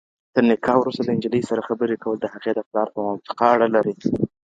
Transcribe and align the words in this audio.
ترنکاح 0.33 0.75
وروسته 0.79 1.01
د 1.03 1.09
نجلۍ 1.17 1.41
سره 1.49 1.65
خبري 1.67 1.95
کول 2.03 2.17
دهغې 2.21 2.51
دپلار 2.55 2.87
په 2.93 2.99
موافقه 3.05 3.45
اړه 3.55 3.67
لري. 3.75 3.93